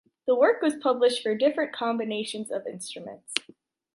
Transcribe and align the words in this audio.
The 0.25 0.33
work 0.33 0.63
was 0.63 0.73
published 0.77 1.21
for 1.21 1.35
different 1.35 1.73
combinations 1.73 2.49
of 2.49 2.65
instruments. 2.65 3.35